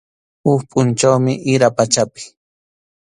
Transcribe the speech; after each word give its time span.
Huk 0.45 0.61
pʼunchawmi 0.69 1.33
ira 1.53 1.67
pachapi. 1.75 2.21